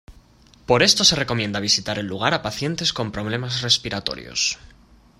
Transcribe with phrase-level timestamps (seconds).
[0.65, 4.57] Por esto se recomienda visitar el lugar a pacientes con problemas respiratorios.